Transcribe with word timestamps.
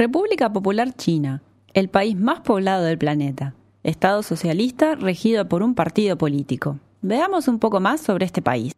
República 0.00 0.50
Popular 0.50 0.94
China, 0.96 1.42
el 1.74 1.90
país 1.90 2.16
más 2.16 2.40
poblado 2.40 2.84
del 2.84 2.96
planeta. 2.96 3.52
Estado 3.82 4.22
socialista 4.22 4.94
regido 4.94 5.46
por 5.46 5.62
un 5.62 5.74
partido 5.74 6.16
político. 6.16 6.78
Veamos 7.02 7.48
un 7.48 7.58
poco 7.58 7.80
más 7.80 8.00
sobre 8.00 8.24
este 8.24 8.40
país. 8.40 8.72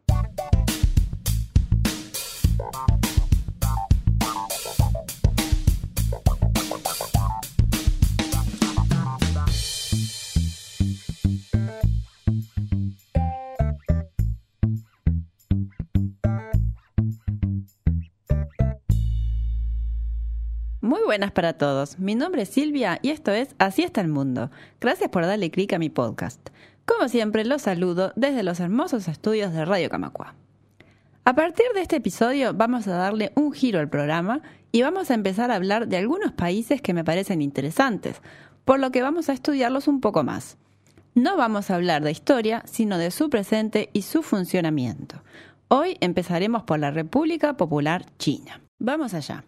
Buenas 21.12 21.32
para 21.32 21.52
todos. 21.52 21.98
Mi 21.98 22.14
nombre 22.14 22.40
es 22.40 22.48
Silvia 22.48 22.98
y 23.02 23.10
esto 23.10 23.32
es 23.32 23.54
Así 23.58 23.82
está 23.82 24.00
el 24.00 24.08
mundo. 24.08 24.50
Gracias 24.80 25.10
por 25.10 25.26
darle 25.26 25.50
clic 25.50 25.74
a 25.74 25.78
mi 25.78 25.90
podcast. 25.90 26.48
Como 26.86 27.06
siempre, 27.06 27.44
los 27.44 27.60
saludo 27.60 28.14
desde 28.16 28.42
los 28.42 28.60
hermosos 28.60 29.08
estudios 29.08 29.52
de 29.52 29.66
Radio 29.66 29.90
Camacua. 29.90 30.34
A 31.26 31.34
partir 31.34 31.66
de 31.74 31.82
este 31.82 31.96
episodio 31.96 32.54
vamos 32.54 32.88
a 32.88 32.96
darle 32.96 33.30
un 33.34 33.52
giro 33.52 33.78
al 33.78 33.90
programa 33.90 34.40
y 34.72 34.80
vamos 34.80 35.10
a 35.10 35.14
empezar 35.14 35.50
a 35.50 35.56
hablar 35.56 35.86
de 35.86 35.98
algunos 35.98 36.32
países 36.32 36.80
que 36.80 36.94
me 36.94 37.04
parecen 37.04 37.42
interesantes, 37.42 38.22
por 38.64 38.80
lo 38.80 38.90
que 38.90 39.02
vamos 39.02 39.28
a 39.28 39.34
estudiarlos 39.34 39.88
un 39.88 40.00
poco 40.00 40.24
más. 40.24 40.56
No 41.14 41.36
vamos 41.36 41.70
a 41.70 41.74
hablar 41.74 42.02
de 42.02 42.10
historia, 42.10 42.62
sino 42.64 42.96
de 42.96 43.10
su 43.10 43.28
presente 43.28 43.90
y 43.92 44.00
su 44.00 44.22
funcionamiento. 44.22 45.22
Hoy 45.68 45.98
empezaremos 46.00 46.62
por 46.62 46.78
la 46.78 46.90
República 46.90 47.58
Popular 47.58 48.06
China. 48.16 48.62
Vamos 48.78 49.12
allá. 49.12 49.44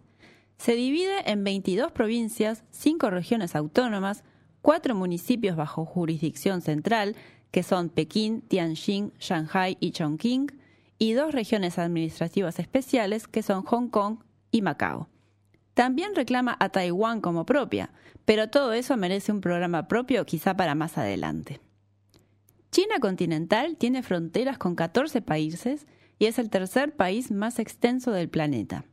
Se 0.58 0.75
divide 0.75 1.31
en 1.31 1.44
22 1.44 1.91
provincias, 1.91 2.64
5 2.72 3.09
regiones 3.09 3.56
autónomas, 3.56 4.23
4 4.61 4.94
municipios 4.94 5.56
bajo 5.56 5.86
jurisdicción 5.86 6.61
central, 6.61 7.16
que 7.52 7.63
son 7.63 7.89
Pekín, 7.89 8.41
Tianjin, 8.41 9.13
Shanghai 9.19 9.78
y 9.80 9.91
Chongqing, 9.91 10.52
y 11.00 11.13
dos 11.13 11.34
regiones 11.34 11.80
administrativas 11.80 12.59
especiales, 12.59 13.28
que 13.28 13.41
son 13.41 13.63
Hong 13.63 13.88
Kong 13.88 14.19
y 14.52 14.61
Macao. 14.61 15.09
También 15.80 16.13
reclama 16.13 16.58
a 16.59 16.67
Taiwán 16.67 17.22
como 17.22 17.45
propia, 17.45 17.94
pero 18.25 18.49
todo 18.49 18.73
eso 18.73 18.97
merece 18.97 19.31
un 19.31 19.39
programa 19.39 19.88
propio 19.88 20.25
quizá 20.25 20.58
para 20.58 20.75
más 20.75 20.97
adelante. 20.97 21.61
China 22.69 22.95
continental 22.99 23.77
tiene 23.77 24.03
fronteras 24.03 24.57
con 24.57 24.75
14 24.75 25.22
países 25.22 25.88
y 26.17 26.25
es 26.25 26.38
el 26.38 26.50
tercer 26.50 26.97
país 26.97 27.31
más 27.31 27.59
extenso 27.59 28.11
del 28.11 28.27
planeta. 28.27 28.83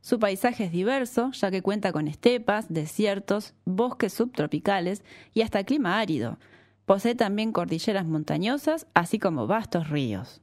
Su 0.00 0.18
paisaje 0.18 0.64
es 0.64 0.72
diverso, 0.72 1.30
ya 1.30 1.52
que 1.52 1.62
cuenta 1.62 1.92
con 1.92 2.08
estepas, 2.08 2.66
desiertos, 2.68 3.54
bosques 3.64 4.12
subtropicales 4.12 5.04
y 5.32 5.42
hasta 5.42 5.62
clima 5.62 6.00
árido. 6.00 6.40
Posee 6.86 7.14
también 7.14 7.52
cordilleras 7.52 8.04
montañosas, 8.04 8.88
así 8.94 9.20
como 9.20 9.46
vastos 9.46 9.90
ríos. 9.90 10.42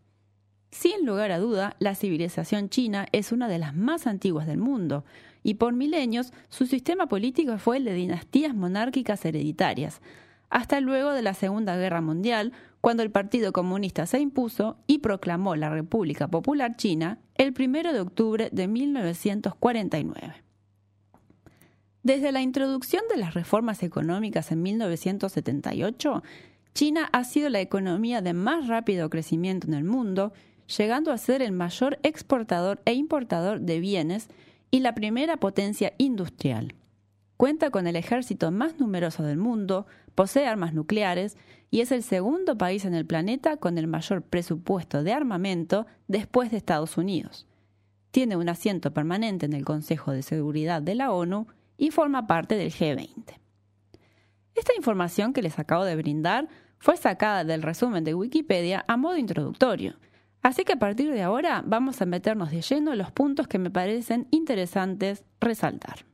Sin 0.74 1.06
lugar 1.06 1.32
a 1.32 1.38
duda, 1.38 1.76
la 1.78 1.94
civilización 1.94 2.68
china 2.68 3.06
es 3.12 3.32
una 3.32 3.48
de 3.48 3.60
las 3.60 3.76
más 3.76 4.08
antiguas 4.08 4.48
del 4.48 4.58
mundo, 4.58 5.06
y 5.44 5.54
por 5.54 5.74
milenios 5.74 6.34
su 6.50 6.66
sistema 6.66 7.06
político 7.06 7.60
fue 7.60 7.78
el 7.78 7.86
de 7.86 7.94
dinastías 7.94 8.56
monárquicas 8.56 9.24
hereditarias, 9.24 10.02
hasta 10.50 10.82
luego 10.82 11.12
de 11.12 11.22
la 11.22 11.36
Segunda 11.36 11.78
Guerra 11.78 12.02
Mundial, 12.02 12.54
cuando 12.82 13.04
el 13.04 13.12
Partido 13.12 13.54
Comunista 13.54 14.08
se 14.08 14.20
impuso 14.20 14.78
y 14.88 14.98
proclamó 14.98 15.56
la 15.56 15.70
República 15.70 16.28
Popular 16.28 16.76
China 16.76 17.20
el 17.36 17.54
1 17.56 17.94
de 17.94 18.00
octubre 18.00 18.50
de 18.52 18.68
1949. 18.68 20.34
Desde 22.02 22.32
la 22.32 22.42
introducción 22.42 23.04
de 23.12 23.18
las 23.18 23.36
reformas 23.36 23.84
económicas 23.84 24.52
en 24.52 24.64
1978, 24.64 26.24
China 26.74 27.10
ha 27.14 27.24
sido 27.26 27.50
la 27.50 27.62
economía 27.62 28.24
de 28.24 28.34
más 28.34 28.68
rápido 28.68 29.12
crecimiento 29.12 29.68
en 29.68 29.76
el 29.76 29.84
mundo 29.84 30.34
llegando 30.78 31.12
a 31.12 31.18
ser 31.18 31.42
el 31.42 31.52
mayor 31.52 32.00
exportador 32.04 32.82
e 32.86 32.94
importador 32.94 33.62
de 33.62 33.80
bienes 33.80 34.30
y 34.72 34.80
la 34.80 34.96
primera 34.96 35.38
potencia 35.38 35.94
industrial. 35.98 36.76
Cuenta 37.38 37.72
con 37.72 37.88
el 37.88 37.96
ejército 37.96 38.52
más 38.52 38.80
numeroso 38.80 39.24
del 39.24 39.38
mundo, 39.38 39.86
posee 40.16 40.48
armas 40.48 40.74
nucleares 40.74 41.38
y 41.70 41.82
es 41.82 41.92
el 41.92 42.04
segundo 42.04 42.58
país 42.58 42.86
en 42.86 42.94
el 42.94 43.06
planeta 43.06 43.58
con 43.58 43.78
el 43.78 43.88
mayor 43.88 44.22
presupuesto 44.22 45.04
de 45.04 45.14
armamento 45.14 45.86
después 46.08 46.52
de 46.52 46.58
Estados 46.58 46.98
Unidos. 46.98 47.48
Tiene 48.12 48.36
un 48.36 48.48
asiento 48.48 48.94
permanente 48.94 49.48
en 49.48 49.54
el 49.54 49.66
Consejo 49.66 50.12
de 50.12 50.22
Seguridad 50.22 50.82
de 50.82 50.96
la 50.96 51.12
ONU 51.12 51.48
y 51.78 51.90
forma 51.90 52.28
parte 52.28 52.56
del 52.56 52.72
G20. 52.72 53.40
Esta 54.54 54.76
información 54.78 55.34
que 55.34 55.42
les 55.42 55.58
acabo 55.58 55.84
de 55.84 55.96
brindar 55.96 56.48
fue 56.78 56.96
sacada 56.96 57.44
del 57.44 57.64
resumen 57.64 58.04
de 58.04 58.14
Wikipedia 58.14 58.86
a 58.88 58.98
modo 58.98 59.18
introductorio, 59.18 59.96
Así 60.44 60.66
que 60.66 60.74
a 60.74 60.80
partir 60.80 61.12
de 61.12 61.24
ahora 61.24 61.64
vamos 61.66 62.02
a 62.02 62.06
meternos 62.06 62.52
de 62.52 62.62
lleno 62.62 62.92
en 62.92 62.98
los 62.98 63.12
puntos 63.12 63.48
que 63.48 63.60
me 63.60 63.72
parecen 63.72 64.28
interesantes 64.30 65.24
resaltar. 65.40 66.06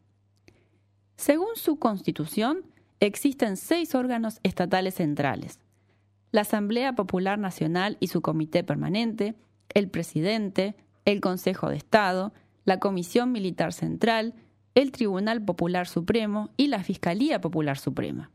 Según 1.15 1.55
su 1.55 1.79
constitución, 1.79 2.61
existen 2.99 3.57
seis 3.57 3.95
órganos 3.95 4.39
estatales 4.43 4.95
centrales. 4.95 5.59
La 6.31 6.41
Asamblea 6.41 6.93
Popular 6.93 7.39
Nacional 7.39 7.97
y 7.99 8.07
su 8.07 8.21
Comité 8.21 8.63
Permanente, 8.63 9.33
el 9.73 9.89
Presidente, 9.89 10.75
el 11.05 11.21
Consejo 11.21 11.69
de 11.69 11.77
Estado, 11.77 12.31
la 12.65 12.79
Comisión 12.79 13.31
Militar 13.31 13.73
Central, 13.73 14.35
el 14.75 14.91
Tribunal 14.91 15.43
Popular 15.43 15.87
Supremo 15.87 16.51
y 16.55 16.67
la 16.67 16.83
Fiscalía 16.83 17.41
Popular 17.41 17.79
Suprema. 17.79 18.29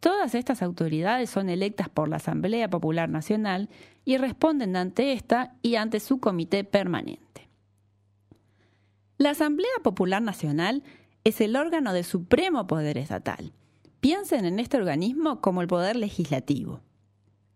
Todas 0.00 0.34
estas 0.34 0.62
autoridades 0.62 1.28
son 1.28 1.48
electas 1.48 1.88
por 1.88 2.08
la 2.08 2.16
Asamblea 2.16 2.70
Popular 2.70 3.08
Nacional 3.08 3.68
y 4.04 4.16
responden 4.16 4.76
ante 4.76 5.12
esta 5.12 5.54
y 5.62 5.74
ante 5.74 5.98
su 5.98 6.20
comité 6.20 6.62
permanente. 6.64 7.48
La 9.16 9.30
Asamblea 9.30 9.70
Popular 9.82 10.22
Nacional 10.22 10.84
es 11.24 11.40
el 11.40 11.56
órgano 11.56 11.92
de 11.92 12.04
supremo 12.04 12.66
poder 12.68 12.96
estatal. 12.96 13.52
Piensen 14.00 14.44
en 14.44 14.60
este 14.60 14.76
organismo 14.76 15.40
como 15.40 15.60
el 15.60 15.66
poder 15.66 15.96
legislativo. 15.96 16.80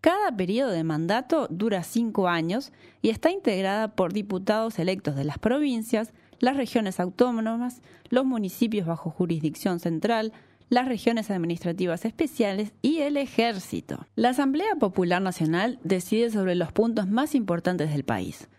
Cada 0.01 0.35
periodo 0.35 0.71
de 0.71 0.83
mandato 0.83 1.47
dura 1.49 1.83
cinco 1.83 2.27
años 2.27 2.73
y 3.01 3.09
está 3.09 3.31
integrada 3.31 3.95
por 3.95 4.11
diputados 4.11 4.77
electos 4.77 5.15
de 5.15 5.23
las 5.23 5.39
provincias, 5.39 6.11
las 6.39 6.57
regiones 6.57 6.99
autónomas, 6.99 7.81
los 8.09 8.25
municipios 8.25 8.85
bajo 8.85 9.09
jurisdicción 9.11 9.79
central, 9.79 10.33
las 10.69 10.87
regiones 10.87 11.31
administrativas 11.31 12.05
especiales 12.05 12.73
y 12.81 12.99
el 12.99 13.17
ejército. 13.17 14.07
La 14.15 14.29
Asamblea 14.29 14.75
Popular 14.79 15.21
Nacional 15.21 15.79
decide 15.83 16.29
sobre 16.29 16.55
los 16.55 16.71
puntos 16.71 17.07
más 17.07 17.35
importantes 17.35 17.91
del 17.91 18.03
país. 18.03 18.49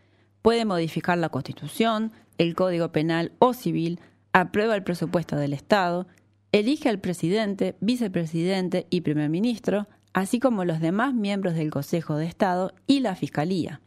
Puede 0.43 0.65
modificar 0.65 1.19
la 1.19 1.29
Constitución, 1.29 2.13
el 2.39 2.55
Código 2.55 2.93
Penal 2.93 3.33
o 3.39 3.55
Civil, 3.55 4.01
aprueba 4.33 4.75
el 4.75 4.83
presupuesto 4.83 5.37
del 5.37 5.53
Estado, 5.53 6.07
elige 6.53 6.89
al 6.89 7.01
presidente, 7.01 7.77
vicepresidente 7.81 8.87
y 8.91 9.01
primer 9.01 9.31
ministro, 9.31 9.89
así 10.13 10.41
como 10.41 10.65
los 10.65 10.81
demás 10.81 11.15
miembros 11.15 11.55
del 11.55 11.71
Consejo 11.71 12.17
de 12.17 12.27
Estado 12.27 12.73
y 12.87 13.01
la 13.01 13.17
Fiscalía. 13.17 13.81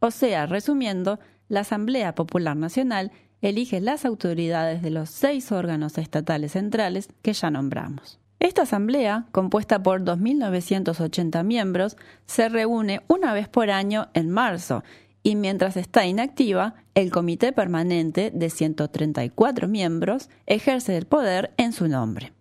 O 0.00 0.10
sea, 0.10 0.46
resumiendo, 0.46 1.18
la 1.48 1.60
Asamblea 1.60 2.14
Popular 2.14 2.56
Nacional 2.56 3.12
elige 3.42 3.80
las 3.80 4.04
autoridades 4.04 4.82
de 4.82 4.90
los 4.90 5.10
seis 5.10 5.52
órganos 5.52 5.98
estatales 5.98 6.52
centrales 6.52 7.08
que 7.22 7.32
ya 7.32 7.50
nombramos. 7.50 8.18
Esta 8.38 8.62
asamblea, 8.62 9.26
compuesta 9.32 9.82
por 9.82 10.02
2.980 10.02 11.42
miembros, 11.42 11.96
se 12.26 12.48
reúne 12.48 13.02
una 13.08 13.32
vez 13.32 13.48
por 13.48 13.70
año 13.70 14.08
en 14.14 14.30
marzo 14.30 14.84
y 15.22 15.34
mientras 15.34 15.76
está 15.76 16.06
inactiva, 16.06 16.74
el 16.94 17.10
comité 17.10 17.52
permanente 17.52 18.30
de 18.32 18.48
134 18.48 19.66
miembros 19.66 20.28
ejerce 20.46 20.96
el 20.96 21.06
poder 21.06 21.52
en 21.56 21.72
su 21.72 21.88
nombre. 21.88 22.32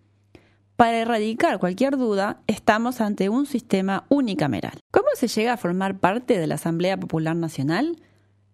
Para 0.76 1.00
erradicar 1.00 1.58
cualquier 1.58 1.98
duda, 1.98 2.42
estamos 2.48 3.00
ante 3.00 3.30
un 3.30 3.46
sistema 3.46 4.04
unicameral. 4.10 4.80
¿Cómo 4.92 5.08
se 5.16 5.30
llega 5.30 5.54
a 5.54 5.58
formar 5.58 5.98
parte 5.98 6.38
de 6.38 6.48
la 6.48 6.56
Asamblea 6.56 7.00
Popular 7.00 7.36
Nacional? 7.36 7.98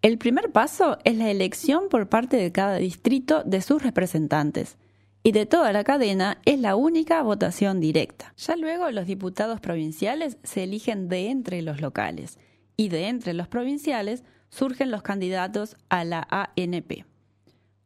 El 0.02 0.18
primer 0.18 0.52
paso 0.52 0.98
es 1.04 1.16
la 1.16 1.30
elección 1.30 1.84
por 1.88 2.10
parte 2.10 2.38
de 2.38 2.52
cada 2.52 2.78
distrito 2.78 3.44
de 3.44 3.62
sus 3.62 3.84
representantes 3.84 4.78
y 5.22 5.32
de 5.32 5.46
toda 5.46 5.72
la 5.74 5.84
cadena 5.84 6.40
es 6.46 6.60
la 6.60 6.76
única 6.76 7.22
votación 7.22 7.80
directa. 7.80 8.34
Ya 8.36 8.56
luego 8.56 8.90
los 8.90 9.06
diputados 9.06 9.60
provinciales 9.60 10.40
se 10.42 10.64
eligen 10.64 11.08
de 11.08 11.30
entre 11.30 11.62
los 11.62 11.82
locales 11.82 12.40
y 12.76 12.90
de 12.90 13.10
entre 13.10 13.34
los 13.34 13.48
provinciales 13.48 14.24
surgen 14.50 14.90
los 14.90 15.04
candidatos 15.04 15.78
a 15.90 16.04
la 16.04 16.28
ANP. 16.32 17.06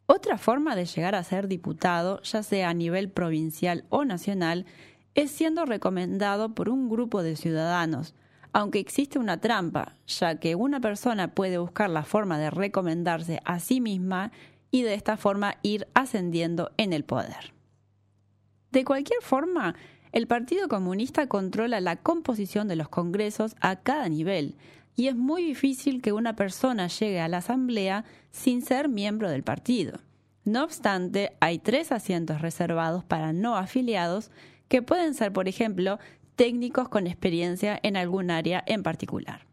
Otra 0.05 0.37
forma 0.37 0.77
de 0.77 0.85
llegar 0.85 1.15
a 1.15 1.23
ser 1.23 1.49
diputado, 1.49 2.21
ya 2.21 2.43
sea 2.43 2.69
a 2.69 2.73
nivel 2.73 3.09
provincial 3.09 3.83
o 3.89 4.05
nacional, 4.05 4.65
es 5.15 5.31
siendo 5.31 5.65
recomendado 5.65 6.55
por 6.55 6.69
un 6.69 6.87
grupo 6.87 7.23
de 7.23 7.35
ciudadanos, 7.35 8.15
aunque 8.55 8.79
existe 8.79 9.19
una 9.19 9.41
trampa, 9.41 9.97
ya 10.07 10.39
que 10.39 10.55
una 10.55 10.79
persona 10.79 11.35
puede 11.35 11.57
buscar 11.57 11.89
la 11.89 12.03
forma 12.03 12.39
de 12.39 12.49
recomendarse 12.49 13.41
a 13.43 13.59
sí 13.59 13.81
misma 13.81 14.31
y 14.71 14.83
de 14.83 14.93
esta 14.93 15.17
forma 15.17 15.57
ir 15.61 15.89
ascendiendo 15.93 16.71
en 16.77 16.93
el 16.93 17.03
poder. 17.03 17.53
De 18.71 18.85
cualquier 18.85 19.21
forma, 19.21 19.75
el 20.13 20.27
Partido 20.27 20.69
Comunista 20.69 21.27
controla 21.27 21.81
la 21.81 21.97
composición 21.97 22.69
de 22.69 22.77
los 22.77 22.87
congresos 22.87 23.57
a 23.59 23.75
cada 23.75 24.07
nivel 24.07 24.55
y 24.95 25.09
es 25.09 25.17
muy 25.17 25.43
difícil 25.43 26.01
que 26.01 26.13
una 26.13 26.37
persona 26.37 26.87
llegue 26.87 27.19
a 27.19 27.27
la 27.27 27.39
Asamblea 27.39 28.05
sin 28.31 28.61
ser 28.61 28.87
miembro 28.87 29.29
del 29.29 29.43
partido. 29.43 29.99
No 30.45 30.63
obstante, 30.63 31.35
hay 31.41 31.59
tres 31.59 31.91
asientos 31.91 32.39
reservados 32.39 33.03
para 33.03 33.33
no 33.33 33.57
afiliados 33.57 34.31
que 34.69 34.81
pueden 34.81 35.13
ser, 35.13 35.33
por 35.33 35.49
ejemplo, 35.49 35.99
técnicos 36.35 36.89
con 36.89 37.07
experiencia 37.07 37.79
en 37.81 37.97
algún 37.97 38.31
área 38.31 38.63
en 38.67 38.83
particular. 38.83 39.45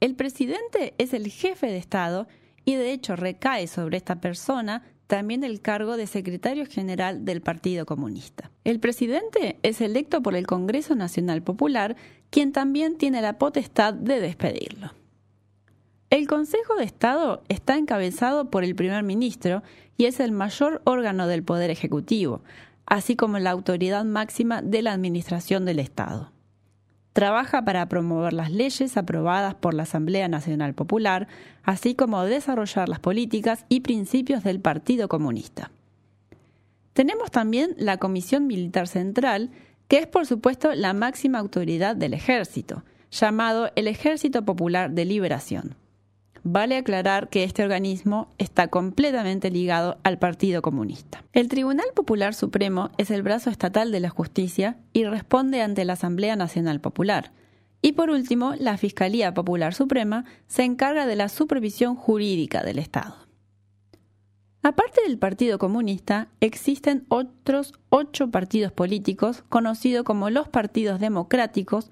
El 0.00 0.14
presidente 0.16 0.94
es 0.98 1.14
el 1.14 1.28
jefe 1.28 1.66
de 1.66 1.78
Estado 1.78 2.26
y 2.64 2.74
de 2.74 2.92
hecho 2.92 3.16
recae 3.16 3.66
sobre 3.66 3.96
esta 3.96 4.20
persona 4.20 4.82
también 5.06 5.44
el 5.44 5.60
cargo 5.60 5.96
de 5.96 6.06
secretario 6.06 6.66
general 6.66 7.24
del 7.24 7.42
Partido 7.42 7.86
Comunista. 7.86 8.50
El 8.64 8.80
presidente 8.80 9.58
es 9.62 9.80
electo 9.80 10.22
por 10.22 10.34
el 10.34 10.46
Congreso 10.46 10.94
Nacional 10.94 11.42
Popular, 11.42 11.96
quien 12.30 12.52
también 12.52 12.96
tiene 12.96 13.20
la 13.20 13.38
potestad 13.38 13.94
de 13.94 14.20
despedirlo. 14.20 14.92
El 16.10 16.26
Consejo 16.26 16.76
de 16.76 16.84
Estado 16.84 17.42
está 17.48 17.76
encabezado 17.76 18.50
por 18.50 18.64
el 18.64 18.74
primer 18.74 19.02
ministro 19.02 19.62
y 19.96 20.06
es 20.06 20.20
el 20.20 20.32
mayor 20.32 20.80
órgano 20.84 21.26
del 21.26 21.42
Poder 21.42 21.70
Ejecutivo, 21.70 22.42
así 22.86 23.16
como 23.16 23.38
la 23.38 23.50
autoridad 23.50 24.04
máxima 24.04 24.62
de 24.62 24.82
la 24.82 24.92
Administración 24.92 25.64
del 25.64 25.78
Estado. 25.78 26.32
Trabaja 27.12 27.64
para 27.64 27.88
promover 27.88 28.32
las 28.32 28.50
leyes 28.50 28.96
aprobadas 28.96 29.54
por 29.54 29.72
la 29.72 29.84
Asamblea 29.84 30.26
Nacional 30.26 30.74
Popular, 30.74 31.28
así 31.62 31.94
como 31.94 32.24
desarrollar 32.24 32.88
las 32.88 32.98
políticas 32.98 33.64
y 33.68 33.80
principios 33.80 34.42
del 34.42 34.60
Partido 34.60 35.06
Comunista. 35.06 35.70
Tenemos 36.92 37.30
también 37.30 37.74
la 37.78 37.98
Comisión 37.98 38.46
Militar 38.46 38.88
Central, 38.88 39.50
que 39.86 39.98
es 39.98 40.06
por 40.06 40.26
supuesto 40.26 40.74
la 40.74 40.92
máxima 40.92 41.38
autoridad 41.38 41.94
del 41.94 42.14
ejército, 42.14 42.82
llamado 43.10 43.70
el 43.76 43.86
Ejército 43.86 44.44
Popular 44.44 44.90
de 44.90 45.04
Liberación. 45.04 45.76
Vale 46.46 46.76
aclarar 46.76 47.30
que 47.30 47.42
este 47.42 47.64
organismo 47.64 48.28
está 48.36 48.68
completamente 48.68 49.50
ligado 49.50 49.96
al 50.04 50.18
Partido 50.18 50.60
Comunista. 50.60 51.24
El 51.32 51.48
Tribunal 51.48 51.86
Popular 51.94 52.34
Supremo 52.34 52.90
es 52.98 53.10
el 53.10 53.22
brazo 53.22 53.48
estatal 53.48 53.90
de 53.90 54.00
la 54.00 54.10
justicia 54.10 54.76
y 54.92 55.04
responde 55.04 55.62
ante 55.62 55.86
la 55.86 55.94
Asamblea 55.94 56.36
Nacional 56.36 56.82
Popular. 56.82 57.32
Y 57.80 57.92
por 57.92 58.10
último, 58.10 58.52
la 58.58 58.76
Fiscalía 58.76 59.32
Popular 59.32 59.72
Suprema 59.72 60.26
se 60.46 60.64
encarga 60.64 61.06
de 61.06 61.16
la 61.16 61.30
supervisión 61.30 61.96
jurídica 61.96 62.62
del 62.62 62.78
Estado. 62.78 63.16
Aparte 64.62 65.00
del 65.02 65.18
Partido 65.18 65.58
Comunista, 65.58 66.28
existen 66.40 67.06
otros 67.08 67.72
ocho 67.88 68.30
partidos 68.30 68.70
políticos 68.70 69.44
conocidos 69.48 70.04
como 70.04 70.28
los 70.28 70.48
partidos 70.48 71.00
democráticos 71.00 71.90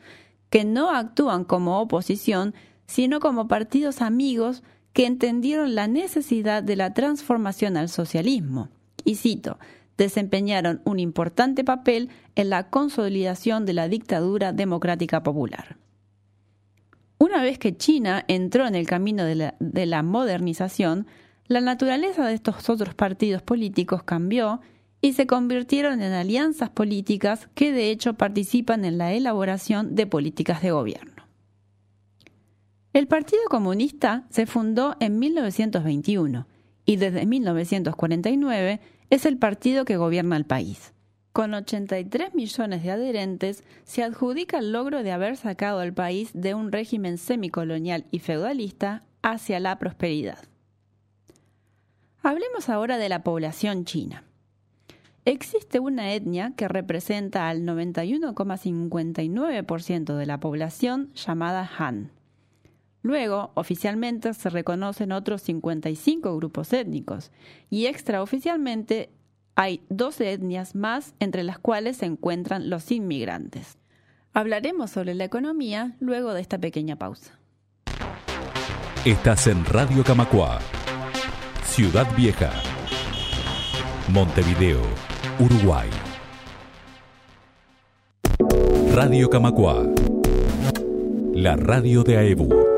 que 0.51 0.67
no 0.67 0.91
actúan 0.91 1.45
como 1.45 1.81
oposición, 1.81 2.55
sino 2.93 3.21
como 3.21 3.49
partidos 3.49 4.03
amigos 4.03 4.63
que 4.93 5.07
entendieron 5.07 5.75
la 5.75 5.87
necesidad 5.87 6.63
de 6.63 6.77
la 6.77 6.93
transformación 6.93 7.79
al 7.79 7.89
socialismo. 7.89 8.69
Y 9.03 9.15
cito, 9.15 9.59
desempeñaron 9.97 10.83
un 10.85 11.01
importante 11.01 11.65
papel 11.65 12.11
en 12.35 12.51
la 12.51 12.69
consolidación 12.69 13.65
de 13.65 13.73
la 13.73 13.89
dictadura 13.89 14.53
democrática 14.53 15.23
popular. 15.23 15.79
Una 17.17 17.41
vez 17.41 17.59
que 17.59 17.75
China 17.75 18.27
entró 18.29 18.67
en 18.67 18.75
el 18.75 18.87
camino 18.87 19.25
de 19.25 19.37
la, 19.37 19.55
de 19.59 19.87
la, 19.87 20.03
modernización, 20.03 21.07
la 21.47 21.63
naturaleza 21.63 22.27
de 22.27 22.35
estos 22.35 22.69
otros 22.69 22.95
partidos 22.95 23.41
políticos 23.41 24.03
cambió 24.03 24.61
y 25.01 25.15
se 25.15 25.27
convirtieron 25.27 26.03
en 26.03 26.13
alianzas 26.13 26.69
políticas 26.69 27.49
que 27.55 27.73
de 27.73 27.91
hecho 27.91 28.19
participan 28.19 28.85
en 28.85 28.99
la 28.99 29.15
elaboración 29.15 29.95
de 29.95 30.07
políticas 30.07 30.61
de 30.61 30.73
gobierno. 30.73 31.12
El 32.93 33.07
Partido 33.07 33.43
Comunista 33.49 34.27
se 34.29 34.45
fundó 34.45 34.97
en 35.01 35.19
1921 35.19 36.47
y 36.85 36.97
desde 36.97 37.25
1949 37.25 38.81
es 39.09 39.25
el 39.25 39.39
partido 39.39 39.87
que 39.87 39.97
gobierna 39.97 40.37
el 40.37 40.45
país. 40.45 40.93
Con 41.33 41.55
83 41.55 42.35
millones 42.35 42.83
de 42.83 42.91
adherentes, 42.91 43.65
se 43.85 44.03
adjudica 44.03 44.59
el 44.59 44.73
logro 44.73 45.03
de 45.03 45.13
haber 45.13 45.39
sacado 45.39 45.81
al 45.81 45.95
país 45.95 46.33
de 46.35 46.55
un 46.55 46.71
régimen 46.71 47.17
semicolonial 47.17 48.05
y 48.11 48.19
feudalista 48.19 49.05
hacia 49.23 49.59
la 49.59 49.79
prosperidad. 49.79 50.41
Hablemos 52.23 52.69
ahora 52.69 52.99
de 52.99 53.09
la 53.09 53.25
población 53.25 53.87
china. 53.87 54.25
Existe 55.25 55.81
una 55.81 56.13
etnia 56.13 56.53
que 56.57 56.69
representa 56.69 57.49
al 57.49 57.63
91,59% 57.63 60.15
de 60.15 60.27
la 60.27 60.41
población 60.41 61.11
llamada 61.15 61.71
Han. 61.79 62.11
Luego, 63.03 63.51
oficialmente 63.55 64.33
se 64.33 64.49
reconocen 64.49 65.13
otros 65.13 65.43
55 65.43 66.37
grupos 66.37 66.73
étnicos 66.73 67.33
y 67.69 67.87
extraoficialmente 67.87 69.11
hay 69.57 69.83
12 69.91 70.33
etnias 70.33 70.75
más 70.75 71.15
entre 71.19 71.43
las 71.43 71.59
cuales 71.59 71.99
se 71.99 72.07
encuentran 72.07 72.71
los 72.71 72.91
inmigrantes. 72.91 73.77
Hablaremos 74.33 74.91
sobre 74.91 75.15
la 75.15 75.25
economía 75.25 75.97
luego 76.01 76.33
de 76.33 76.41
esta 76.41 76.59
pequeña 76.59 76.97
pausa. 76.97 77.39
Estás 79.05 79.49
en 79.49 79.65
Radio 79.65 80.05
Camacua, 80.05 80.61
Ciudad 81.65 82.07
Vieja, 82.17 82.53
Montevideo, 84.09 84.81
Uruguay. 85.41 85.91
Radio 88.95 89.29
Camacua, 89.29 89.89
la 91.35 91.57
radio 91.57 92.05
de 92.05 92.19
AEBU. 92.19 92.72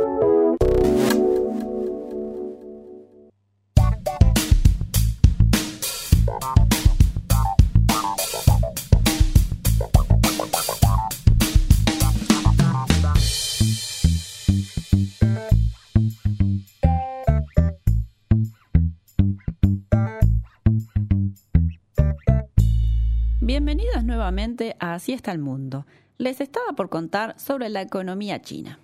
A 24.24 24.94
Así 24.94 25.12
está 25.12 25.32
el 25.32 25.38
mundo. 25.38 25.86
Les 26.18 26.40
estaba 26.40 26.72
por 26.72 26.88
contar 26.88 27.38
sobre 27.38 27.68
la 27.68 27.82
economía 27.82 28.40
china. 28.40 28.78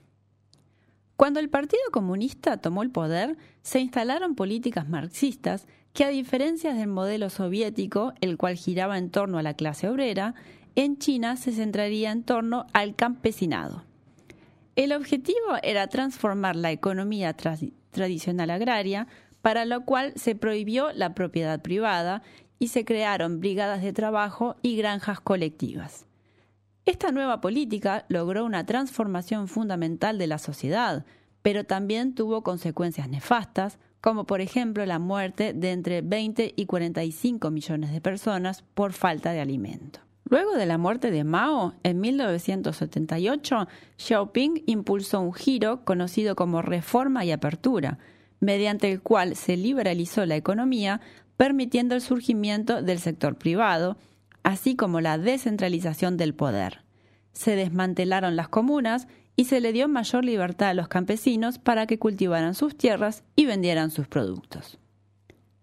Cuando 1.17 1.41
el 1.41 1.51
Partido 1.51 1.83
Comunista 1.93 2.59
tomó 2.59 2.83
el 2.83 2.91
poder, 2.91 3.37
se 3.63 3.81
instalaron 3.81 4.35
políticas 4.35 4.89
marxistas 4.89 5.67
que, 5.93 6.05
a 6.05 6.09
diferencia 6.09 6.73
del 6.73 6.89
modelo 6.89 7.31
soviético, 7.31 8.15
el 8.21 8.37
cual 8.37 8.57
giraba 8.57 8.97
en 8.97 9.11
torno 9.11 9.39
a 9.39 9.43
la 9.43 9.55
clase 9.55 9.89
obrera, 9.89 10.35
en 10.77 10.99
China 10.99 11.37
se 11.37 11.53
centraría 11.53 12.11
en 12.11 12.23
torno 12.23 12.67
al 12.73 12.95
campesinado. 12.95 13.85
El 14.77 14.93
objetivo 14.93 15.59
era 15.63 15.89
transformar 15.89 16.57
la 16.57 16.71
economía 16.71 17.35
tradicional 17.35 18.51
agraria, 18.51 19.07
para 19.43 19.65
lo 19.65 19.85
cual 19.85 20.13
se 20.17 20.35
prohibió 20.35 20.93
la 20.93 21.15
propiedad 21.15 21.61
privada 21.61 22.23
y 22.61 22.69
se 22.69 22.85
crearon 22.85 23.41
brigadas 23.41 23.83
de 23.83 23.93
trabajo 23.93 24.55
y 24.63 24.77
granjas 24.77 25.19
colectivas. 25.19 26.07
Esta 26.85 27.11
nueva 27.11 27.41
política 27.41 28.05
logró 28.09 28.45
una 28.45 28.67
transformación 28.67 29.49
fundamental 29.49 30.19
de 30.19 30.27
la 30.27 30.39
sociedad, 30.39 31.05
pero 31.43 31.65
también 31.65 32.15
tuvo 32.15 32.43
consecuencias 32.43 33.09
nefastas, 33.09 33.79
como 34.01 34.25
por 34.25 34.41
ejemplo 34.41 34.85
la 34.87 34.99
muerte 34.99 35.53
de 35.53 35.73
entre 35.73 36.03
20 36.03 36.53
y 36.55 36.67
45 36.67 37.51
millones 37.51 37.93
de 37.93 38.01
personas 38.01 38.63
por 38.75 38.93
falta 38.93 39.33
de 39.33 39.41
alimento. 39.41 40.01
Luego 40.29 40.53
de 40.55 40.67
la 40.67 40.79
muerte 40.79 41.11
de 41.11 41.25
Mao, 41.25 41.75
en 41.83 42.01
1978, 42.01 43.69
Xiaoping 43.97 44.63
impulsó 44.67 45.21
un 45.21 45.33
giro 45.33 45.85
conocido 45.85 46.37
como 46.37 46.63
reforma 46.63 47.25
y 47.25 47.33
apertura, 47.33 47.99
mediante 48.39 48.91
el 48.93 49.03
cual 49.03 49.35
se 49.35 49.57
liberalizó 49.57 50.25
la 50.27 50.37
economía 50.37 51.01
permitiendo 51.41 51.95
el 51.95 52.03
surgimiento 52.03 52.83
del 52.83 52.99
sector 52.99 53.35
privado, 53.35 53.97
así 54.43 54.77
como 54.77 55.01
la 55.01 55.17
descentralización 55.17 56.19
del 56.19 56.35
poder. 56.35 56.85
Se 57.33 57.57
desmantelaron 57.57 58.37
las 58.37 58.51
comunas 58.51 59.09
y 59.37 59.47
se 59.47 59.63
le 59.63 59.73
dio 59.73 59.89
mayor 59.89 60.23
libertad 60.23 60.69
a 60.69 60.75
los 60.75 60.89
campesinos 60.89 61.59
para 61.59 61.87
que 61.87 61.99
cultivaran 61.99 62.55
sus 62.55 62.77
tierras 62.77 63.25
y 63.37 63.47
vendieran 63.47 63.91
sus 63.91 64.07
productos. 64.07 64.79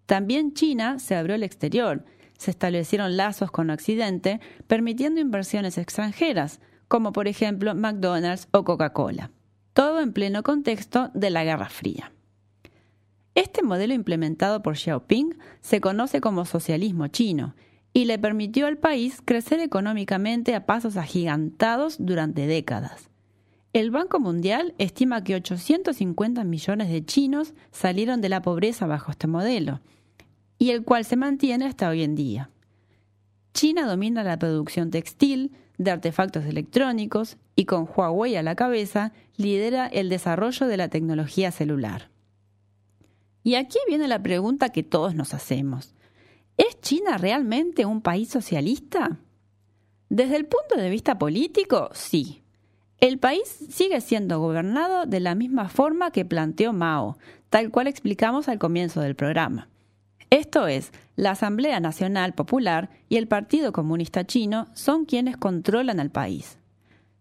También 0.06 0.52
China 0.52 0.98
se 0.98 1.14
abrió 1.14 1.36
al 1.36 1.44
exterior, 1.44 2.04
se 2.36 2.50
establecieron 2.50 3.16
lazos 3.16 3.52
con 3.52 3.70
Occidente, 3.70 4.40
permitiendo 4.66 5.20
inversiones 5.20 5.78
extranjeras, 5.78 6.58
como 6.88 7.12
por 7.12 7.28
ejemplo 7.28 7.76
McDonald's 7.76 8.48
o 8.50 8.64
Coca-Cola. 8.64 9.30
Todo 9.74 10.00
en 10.00 10.12
pleno 10.12 10.42
contexto 10.42 11.12
de 11.14 11.30
la 11.30 11.44
Guerra 11.44 11.68
Fría. 11.68 12.10
Este 13.38 13.62
modelo 13.62 13.94
implementado 13.94 14.62
por 14.62 14.76
Xiaoping 14.76 15.38
se 15.60 15.80
conoce 15.80 16.20
como 16.20 16.44
socialismo 16.44 17.06
chino 17.06 17.54
y 17.92 18.06
le 18.06 18.18
permitió 18.18 18.66
al 18.66 18.78
país 18.78 19.22
crecer 19.24 19.60
económicamente 19.60 20.56
a 20.56 20.66
pasos 20.66 20.96
agigantados 20.96 21.98
durante 22.00 22.48
décadas. 22.48 23.10
El 23.72 23.92
Banco 23.92 24.18
Mundial 24.18 24.74
estima 24.78 25.22
que 25.22 25.36
850 25.36 26.42
millones 26.42 26.88
de 26.88 27.04
chinos 27.04 27.54
salieron 27.70 28.20
de 28.20 28.28
la 28.28 28.42
pobreza 28.42 28.88
bajo 28.88 29.12
este 29.12 29.28
modelo, 29.28 29.82
y 30.58 30.70
el 30.70 30.82
cual 30.82 31.04
se 31.04 31.14
mantiene 31.14 31.66
hasta 31.66 31.88
hoy 31.88 32.02
en 32.02 32.16
día. 32.16 32.50
China 33.54 33.86
domina 33.86 34.24
la 34.24 34.36
producción 34.40 34.90
textil, 34.90 35.52
de 35.76 35.92
artefactos 35.92 36.44
electrónicos 36.44 37.36
y 37.54 37.66
con 37.66 37.88
Huawei 37.88 38.34
a 38.34 38.42
la 38.42 38.56
cabeza 38.56 39.12
lidera 39.36 39.86
el 39.86 40.08
desarrollo 40.08 40.66
de 40.66 40.76
la 40.76 40.88
tecnología 40.88 41.52
celular. 41.52 42.10
Y 43.48 43.54
aquí 43.54 43.78
viene 43.88 44.08
la 44.08 44.22
pregunta 44.22 44.68
que 44.68 44.82
todos 44.82 45.14
nos 45.14 45.32
hacemos. 45.32 45.94
¿Es 46.58 46.78
China 46.82 47.16
realmente 47.16 47.86
un 47.86 48.02
país 48.02 48.28
socialista? 48.28 49.20
Desde 50.10 50.36
el 50.36 50.44
punto 50.44 50.76
de 50.76 50.90
vista 50.90 51.18
político, 51.18 51.88
sí. 51.94 52.42
El 52.98 53.18
país 53.18 53.48
sigue 53.70 54.02
siendo 54.02 54.38
gobernado 54.38 55.06
de 55.06 55.20
la 55.20 55.34
misma 55.34 55.70
forma 55.70 56.10
que 56.10 56.26
planteó 56.26 56.74
Mao, 56.74 57.16
tal 57.48 57.70
cual 57.70 57.86
explicamos 57.86 58.50
al 58.50 58.58
comienzo 58.58 59.00
del 59.00 59.16
programa. 59.16 59.70
Esto 60.28 60.66
es, 60.66 60.92
la 61.16 61.30
Asamblea 61.30 61.80
Nacional 61.80 62.34
Popular 62.34 62.90
y 63.08 63.16
el 63.16 63.28
Partido 63.28 63.72
Comunista 63.72 64.26
Chino 64.26 64.66
son 64.74 65.06
quienes 65.06 65.38
controlan 65.38 66.00
al 66.00 66.10
país. 66.10 66.58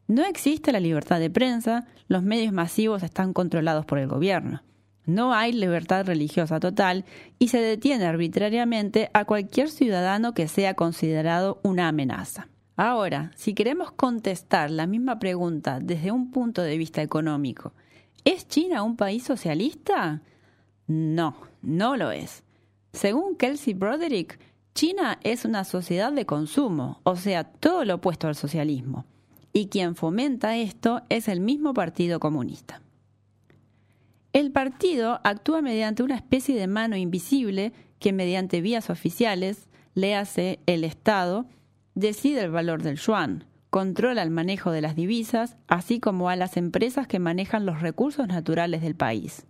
No 0.07 0.25
existe 0.25 0.73
la 0.73 0.81
libertad 0.81 1.21
de 1.21 1.29
prensa, 1.29 1.87
los 2.09 2.21
medios 2.21 2.51
masivos 2.51 3.01
están 3.01 3.31
controlados 3.31 3.85
por 3.85 3.97
el 3.97 4.09
gobierno. 4.09 4.61
No 5.07 5.33
hay 5.33 5.53
libertad 5.53 6.05
religiosa 6.05 6.59
total 6.59 7.05
y 7.39 7.47
se 7.47 7.59
detiene 7.59 8.05
arbitrariamente 8.05 9.09
a 9.13 9.23
cualquier 9.23 9.69
ciudadano 9.69 10.33
que 10.33 10.49
sea 10.49 10.73
considerado 10.73 11.61
una 11.63 11.87
amenaza. 11.87 12.49
Ahora, 12.75 13.31
si 13.37 13.53
queremos 13.53 13.93
contestar 13.93 14.69
la 14.69 14.85
misma 14.85 15.17
pregunta 15.17 15.79
desde 15.79 16.11
un 16.11 16.29
punto 16.29 16.61
de 16.61 16.77
vista 16.77 17.01
económico, 17.01 17.71
¿es 18.25 18.49
China 18.49 18.83
un 18.83 18.97
país 18.97 19.23
socialista? 19.23 20.21
No, 20.87 21.37
no 21.61 21.95
lo 21.95 22.11
es. 22.11 22.43
Según 22.91 23.37
Kelsey 23.37 23.73
Broderick, 23.75 24.37
China 24.75 25.19
es 25.23 25.45
una 25.45 25.63
sociedad 25.63 26.11
de 26.11 26.25
consumo, 26.25 26.99
o 27.03 27.15
sea, 27.15 27.45
todo 27.45 27.85
lo 27.85 27.95
opuesto 27.95 28.27
al 28.27 28.35
socialismo, 28.35 29.05
y 29.53 29.69
quien 29.69 29.95
fomenta 29.95 30.57
esto 30.57 31.01
es 31.07 31.29
el 31.29 31.39
mismo 31.39 31.73
Partido 31.73 32.19
Comunista. 32.19 32.81
El 34.37 34.51
partido 34.51 35.19
actúa 35.23 35.63
mediante 35.63 36.03
una 36.03 36.13
especie 36.13 36.55
de 36.55 36.67
mano 36.67 36.95
invisible 36.95 37.73
que 37.97 38.13
mediante 38.13 38.61
vías 38.61 38.91
oficiales, 38.91 39.67
le 39.95 40.15
hace 40.15 40.59
el 40.67 40.83
Estado, 40.83 41.47
decide 41.95 42.41
el 42.41 42.51
valor 42.51 42.83
del 42.83 42.97
yuan, 42.97 43.45
controla 43.71 44.21
el 44.21 44.29
manejo 44.29 44.69
de 44.69 44.81
las 44.81 44.95
divisas, 44.95 45.57
así 45.67 45.99
como 45.99 46.29
a 46.29 46.35
las 46.35 46.55
empresas 46.55 47.07
que 47.07 47.17
manejan 47.17 47.65
los 47.65 47.81
recursos 47.81 48.27
naturales 48.27 48.83
del 48.83 48.93
país. 48.93 49.47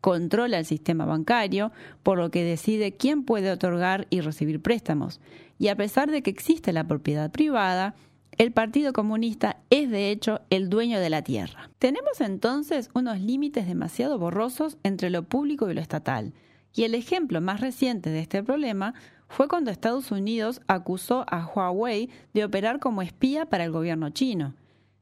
Controla 0.00 0.60
el 0.60 0.64
sistema 0.64 1.06
bancario, 1.06 1.72
por 2.04 2.16
lo 2.16 2.30
que 2.30 2.44
decide 2.44 2.96
quién 2.96 3.24
puede 3.24 3.50
otorgar 3.50 4.06
y 4.10 4.20
recibir 4.20 4.62
préstamos. 4.62 5.20
Y 5.58 5.66
a 5.66 5.76
pesar 5.76 6.08
de 6.08 6.22
que 6.22 6.30
existe 6.30 6.72
la 6.72 6.84
propiedad 6.84 7.32
privada, 7.32 7.96
el 8.38 8.52
Partido 8.52 8.92
Comunista 8.92 9.58
es 9.70 9.90
de 9.90 10.10
hecho 10.10 10.40
el 10.50 10.70
dueño 10.70 11.00
de 11.00 11.10
la 11.10 11.22
tierra. 11.22 11.70
Tenemos 11.78 12.20
entonces 12.20 12.88
unos 12.94 13.20
límites 13.20 13.66
demasiado 13.66 14.18
borrosos 14.18 14.78
entre 14.82 15.10
lo 15.10 15.24
público 15.24 15.70
y 15.70 15.74
lo 15.74 15.80
estatal, 15.80 16.32
y 16.72 16.84
el 16.84 16.94
ejemplo 16.94 17.40
más 17.40 17.60
reciente 17.60 18.10
de 18.10 18.20
este 18.20 18.42
problema 18.42 18.94
fue 19.28 19.46
cuando 19.46 19.70
Estados 19.70 20.10
Unidos 20.10 20.62
acusó 20.68 21.24
a 21.28 21.46
Huawei 21.46 22.08
de 22.32 22.44
operar 22.44 22.80
como 22.80 23.02
espía 23.02 23.46
para 23.46 23.64
el 23.64 23.72
gobierno 23.72 24.10
chino, 24.10 24.54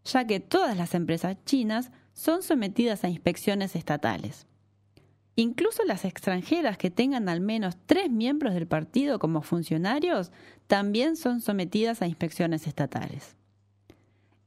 ya 0.05 0.27
que 0.27 0.41
todas 0.41 0.77
las 0.77 0.95
empresas 0.95 1.37
chinas 1.45 1.93
son 2.13 2.43
sometidas 2.43 3.05
a 3.05 3.09
inspecciones 3.09 3.77
estatales. 3.77 4.48
Incluso 5.41 5.85
las 5.85 6.05
extranjeras 6.05 6.79
que 6.79 6.91
tengan 6.91 7.29
al 7.29 7.41
menos 7.41 7.77
tres 7.87 8.11
miembros 8.11 8.55
del 8.55 8.67
partido 8.67 9.21
como 9.21 9.41
funcionarios 9.41 10.33
también 10.67 11.15
son 11.15 11.41
sometidas 11.41 12.03
a 12.03 12.09
inspecciones 12.09 12.67
estatales. 12.67 13.37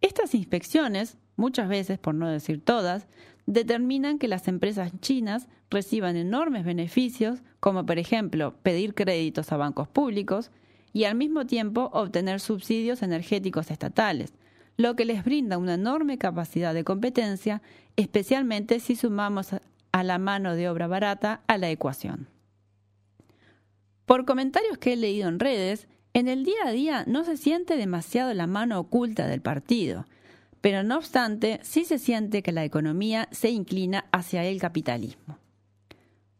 Estas 0.01 0.35
inspecciones, 0.35 1.17
muchas 1.37 1.69
veces, 1.69 1.97
por 1.97 2.13
no 2.13 2.27
decir 2.27 2.61
todas, 2.61 3.07
determinan 3.45 4.19
que 4.19 4.27
las 4.27 4.49
empresas 4.49 4.91
chinas 4.99 5.47
reciban 5.69 6.17
enormes 6.17 6.65
beneficios, 6.65 7.39
como 7.61 7.85
por 7.85 7.97
ejemplo 7.97 8.57
pedir 8.61 8.93
créditos 8.93 9.53
a 9.53 9.57
bancos 9.57 9.87
públicos, 9.87 10.51
y 10.91 11.05
al 11.05 11.15
mismo 11.15 11.45
tiempo 11.45 11.89
obtener 11.93 12.41
subsidios 12.41 13.01
energéticos 13.01 13.71
estatales, 13.71 14.33
lo 14.75 14.97
que 14.97 15.05
les 15.05 15.23
brinda 15.23 15.57
una 15.57 15.75
enorme 15.75 16.17
capacidad 16.17 16.73
de 16.73 16.83
competencia, 16.83 17.61
especialmente 17.95 18.81
si 18.81 18.97
sumamos 18.97 19.53
a 19.91 20.03
la 20.03 20.17
mano 20.17 20.55
de 20.55 20.69
obra 20.69 20.87
barata 20.87 21.41
a 21.47 21.57
la 21.57 21.69
ecuación. 21.69 22.27
Por 24.05 24.25
comentarios 24.25 24.77
que 24.77 24.93
he 24.93 24.97
leído 24.97 25.29
en 25.29 25.39
redes, 25.39 25.87
en 26.13 26.27
el 26.27 26.43
día 26.43 26.65
a 26.65 26.71
día 26.71 27.03
no 27.07 27.23
se 27.23 27.37
siente 27.37 27.77
demasiado 27.77 28.33
la 28.33 28.47
mano 28.47 28.79
oculta 28.79 29.27
del 29.27 29.41
partido, 29.41 30.05
pero 30.59 30.83
no 30.83 30.97
obstante 30.97 31.59
sí 31.63 31.85
se 31.85 31.97
siente 31.97 32.43
que 32.43 32.51
la 32.51 32.63
economía 32.63 33.27
se 33.31 33.49
inclina 33.49 34.05
hacia 34.11 34.43
el 34.45 34.59
capitalismo. 34.59 35.37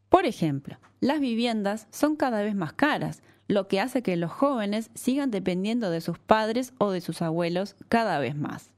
Por 0.10 0.25
ejemplo, 0.25 0.77
las 1.00 1.20
viviendas 1.20 1.88
son 1.89 2.15
cada 2.15 2.43
vez 2.43 2.53
más 2.53 2.74
caras, 2.74 3.24
lo 3.48 3.67
que 3.67 3.79
hace 3.79 4.03
que 4.03 4.17
los 4.17 4.31
jóvenes 4.31 4.91
sigan 4.93 5.31
dependiendo 5.31 5.89
de 5.89 6.01
sus 6.01 6.20
padres 6.20 6.74
o 6.77 6.91
de 6.91 7.01
sus 7.01 7.22
abuelos 7.22 7.75
cada 7.89 8.20
vez 8.20 8.36
más. 8.36 8.72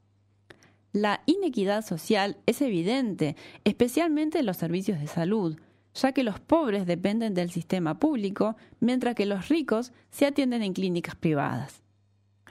La 0.94 1.24
inequidad 1.26 1.84
social 1.84 2.38
es 2.46 2.62
evidente, 2.62 3.36
especialmente 3.64 4.40
en 4.40 4.46
los 4.46 4.58
servicios 4.58 5.00
de 5.00 5.08
salud, 5.08 5.60
ya 5.96 6.12
que 6.12 6.24
los 6.24 6.40
pobres 6.40 6.86
dependen 6.86 7.34
del 7.34 7.50
sistema 7.50 8.00
público, 8.00 8.56
mientras 8.80 9.16
que 9.16 9.26
los 9.26 9.50
ricos 9.50 9.92
se 10.12 10.28
atienden 10.28 10.62
en 10.62 10.74
clínicas 10.74 11.16
privadas. 11.16 11.82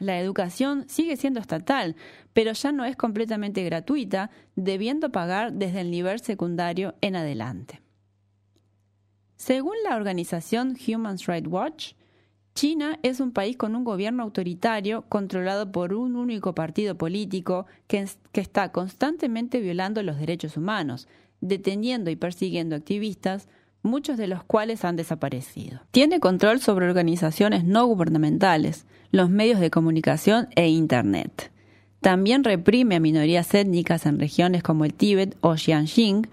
La 0.00 0.18
educación 0.18 0.86
sigue 0.88 1.16
siendo 1.16 1.38
estatal, 1.38 1.94
pero 2.32 2.52
ya 2.52 2.72
no 2.72 2.84
es 2.84 2.96
completamente 2.96 3.62
gratuita, 3.62 4.30
debiendo 4.56 5.12
pagar 5.12 5.52
desde 5.52 5.80
el 5.80 5.92
nivel 5.92 6.18
secundario 6.18 6.96
en 7.00 7.14
adelante. 7.14 7.80
Según 9.36 9.76
la 9.84 9.94
organización 9.94 10.76
Human 10.88 11.18
Rights 11.24 11.48
Watch, 11.48 11.92
China 12.54 12.98
es 13.02 13.20
un 13.20 13.32
país 13.32 13.56
con 13.56 13.74
un 13.74 13.84
gobierno 13.84 14.22
autoritario 14.22 15.04
controlado 15.08 15.72
por 15.72 15.94
un 15.94 16.16
único 16.16 16.54
partido 16.54 16.96
político 16.96 17.66
que, 17.86 18.06
está 18.34 18.72
constantemente 18.72 19.60
violando 19.60 20.02
los 20.02 20.18
derechos 20.18 20.56
humanos, 20.56 21.08
deteniendo 21.40 22.10
y 22.10 22.16
persiguiendo 22.16 22.76
activistas, 22.76 23.48
muchos 23.82 24.16
de 24.16 24.28
los 24.28 24.44
cuales 24.44 24.84
han 24.84 24.96
desaparecido. 24.96 25.80
Tiene 25.90 26.20
control 26.20 26.60
sobre 26.60 26.86
organizaciones 26.86 27.64
no 27.64 27.86
gubernamentales, 27.86 28.86
los 29.10 29.30
medios 29.30 29.58
de 29.58 29.70
comunicación 29.70 30.48
e 30.54 30.68
Internet. 30.68 31.50
También 32.00 32.44
reprime 32.44 32.96
a 32.96 33.00
minorías 33.00 33.54
étnicas 33.54 34.06
en 34.06 34.18
regiones 34.18 34.62
como 34.62 34.84
el 34.84 34.94
Tíbet 34.94 35.36
o 35.40 35.56
Xinjiang, 35.56 36.28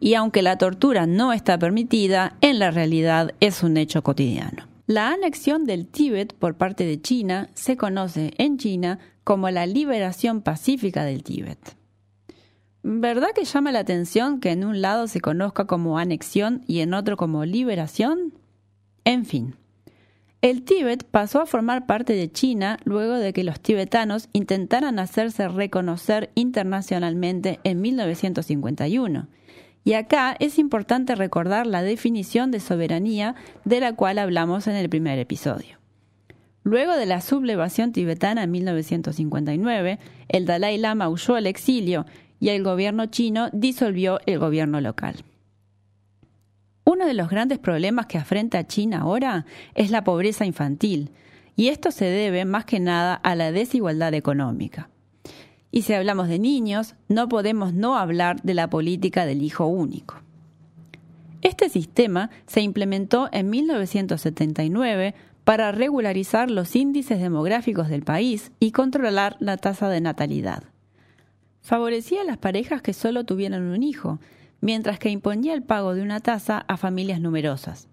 y 0.00 0.14
aunque 0.14 0.42
la 0.42 0.56
tortura 0.56 1.06
no 1.06 1.32
está 1.32 1.58
permitida, 1.58 2.36
en 2.40 2.58
la 2.58 2.70
realidad 2.70 3.34
es 3.40 3.62
un 3.62 3.76
hecho 3.76 4.02
cotidiano. 4.02 4.73
La 4.86 5.12
anexión 5.12 5.64
del 5.64 5.86
Tíbet 5.86 6.34
por 6.34 6.56
parte 6.56 6.84
de 6.84 7.00
China 7.00 7.48
se 7.54 7.78
conoce 7.78 8.34
en 8.36 8.58
China 8.58 8.98
como 9.24 9.48
la 9.48 9.64
liberación 9.64 10.42
pacífica 10.42 11.04
del 11.04 11.22
Tíbet. 11.22 11.58
¿Verdad 12.82 13.28
que 13.34 13.46
llama 13.46 13.72
la 13.72 13.78
atención 13.78 14.40
que 14.40 14.50
en 14.50 14.62
un 14.62 14.82
lado 14.82 15.06
se 15.06 15.22
conozca 15.22 15.66
como 15.66 15.96
anexión 15.96 16.64
y 16.66 16.80
en 16.80 16.92
otro 16.92 17.16
como 17.16 17.46
liberación? 17.46 18.34
En 19.06 19.24
fin, 19.24 19.54
el 20.42 20.64
Tíbet 20.64 21.04
pasó 21.04 21.40
a 21.40 21.46
formar 21.46 21.86
parte 21.86 22.12
de 22.12 22.30
China 22.30 22.78
luego 22.84 23.14
de 23.14 23.32
que 23.32 23.42
los 23.42 23.60
tibetanos 23.60 24.28
intentaran 24.34 24.98
hacerse 24.98 25.48
reconocer 25.48 26.30
internacionalmente 26.34 27.58
en 27.64 27.80
1951 27.80 29.28
y 29.84 29.92
acá 29.92 30.34
es 30.40 30.58
importante 30.58 31.14
recordar 31.14 31.66
la 31.66 31.82
definición 31.82 32.50
de 32.50 32.60
soberanía 32.60 33.34
de 33.64 33.80
la 33.80 33.92
cual 33.92 34.18
hablamos 34.18 34.66
en 34.66 34.76
el 34.76 34.88
primer 34.88 35.18
episodio. 35.18 35.78
Luego 36.62 36.96
de 36.96 37.04
la 37.04 37.20
sublevación 37.20 37.92
tibetana 37.92 38.44
en 38.44 38.50
1959, 38.50 39.98
el 40.28 40.46
Dalai 40.46 40.78
Lama 40.78 41.10
huyó 41.10 41.34
al 41.34 41.46
exilio 41.46 42.06
y 42.40 42.48
el 42.48 42.62
gobierno 42.62 43.06
chino 43.06 43.50
disolvió 43.52 44.18
el 44.24 44.38
gobierno 44.38 44.80
local. 44.80 45.16
Uno 46.84 47.06
de 47.06 47.14
los 47.14 47.28
grandes 47.28 47.58
problemas 47.58 48.06
que 48.06 48.18
afrenta 48.18 48.66
China 48.66 49.00
ahora 49.00 49.44
es 49.74 49.90
la 49.90 50.04
pobreza 50.04 50.46
infantil, 50.46 51.10
y 51.56 51.68
esto 51.68 51.90
se 51.90 52.06
debe 52.06 52.44
más 52.46 52.64
que 52.64 52.80
nada 52.80 53.14
a 53.14 53.34
la 53.34 53.52
desigualdad 53.52 54.14
económica. 54.14 54.88
Y 55.76 55.82
si 55.82 55.92
hablamos 55.92 56.28
de 56.28 56.38
niños, 56.38 56.94
no 57.08 57.28
podemos 57.28 57.74
no 57.74 57.96
hablar 57.96 58.40
de 58.42 58.54
la 58.54 58.70
política 58.70 59.26
del 59.26 59.42
hijo 59.42 59.66
único. 59.66 60.14
Este 61.42 61.68
sistema 61.68 62.30
se 62.46 62.60
implementó 62.60 63.28
en 63.32 63.50
1979 63.50 65.16
para 65.42 65.72
regularizar 65.72 66.48
los 66.48 66.76
índices 66.76 67.18
demográficos 67.18 67.88
del 67.88 68.04
país 68.04 68.52
y 68.60 68.70
controlar 68.70 69.36
la 69.40 69.56
tasa 69.56 69.88
de 69.88 70.00
natalidad. 70.00 70.62
Favorecía 71.60 72.20
a 72.20 72.24
las 72.24 72.38
parejas 72.38 72.80
que 72.80 72.92
solo 72.92 73.24
tuvieran 73.24 73.64
un 73.64 73.82
hijo, 73.82 74.20
mientras 74.60 75.00
que 75.00 75.10
imponía 75.10 75.54
el 75.54 75.64
pago 75.64 75.92
de 75.96 76.02
una 76.02 76.20
tasa 76.20 76.64
a 76.68 76.76
familias 76.76 77.20
numerosas. 77.20 77.88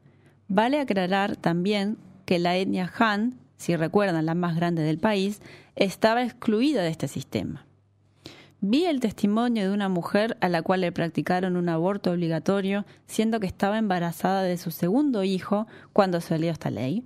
Vale 0.47 0.79
aclarar 0.79 1.35
también 1.35 1.97
que 2.25 2.38
la 2.38 2.57
etnia 2.57 2.93
Han, 3.00 3.39
si 3.57 3.75
recuerdan 3.75 4.27
la 4.27 4.35
más 4.35 4.55
grande 4.55 4.83
del 4.83 5.00
país, 5.00 5.41
estaba 5.75 6.21
excluida 6.21 6.83
de 6.83 6.89
este 6.89 7.07
sistema. 7.07 7.65
Vi 8.63 8.86
el 8.86 9.00
testimonio 9.00 9.68
de 9.68 9.74
una 9.74 9.89
mujer 9.89 10.38
a 10.39 10.48
la 10.48 10.62
cual 10.62 10.82
le 10.82 10.91
practicaron 10.91 11.56
un 11.56 11.68
aborto 11.68 12.12
obligatorio, 12.12 12.86
siendo 13.08 13.39
que 13.39 13.48
estaba 13.48 13.80
embarazada 13.80 14.44
de 14.44 14.56
su 14.58 14.70
segundo 14.70 15.24
hijo 15.24 15.65
cuando 15.94 16.22
salió 16.22 16.51
esta 16.51 16.70
ley. 16.70 17.03